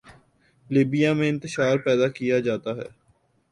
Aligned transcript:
Libya 0.69 1.13
میں 1.13 1.29
انتشار 1.29 1.77
پیدا 1.77 2.07
کیا 2.07 2.39
جاتا 2.39 2.75
ہے۔ 2.75 2.87